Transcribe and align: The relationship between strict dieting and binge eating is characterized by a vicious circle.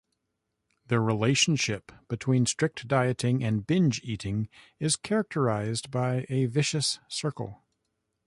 The 0.87 0.99
relationship 0.99 1.91
between 2.07 2.47
strict 2.47 2.87
dieting 2.87 3.43
and 3.43 3.67
binge 3.67 4.01
eating 4.03 4.49
is 4.79 4.95
characterized 4.95 5.91
by 5.91 6.25
a 6.27 6.47
vicious 6.47 6.97
circle. 7.07 7.63